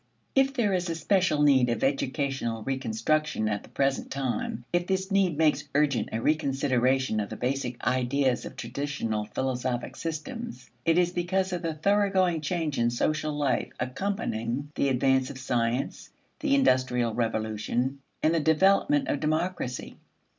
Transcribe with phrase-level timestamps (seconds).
[0.33, 5.37] If there is especial need of educational reconstruction at the present time, if this need
[5.37, 11.53] makes urgent a reconsideration of the basic ideas of traditional philosophic systems, it is because
[11.53, 16.09] of the thoroughgoing change in social life accompanying the advance of science,
[16.39, 19.97] the industrial revolution, and the development of democracy.